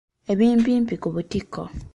[0.31, 1.61] Ebimpimpi ku butiko.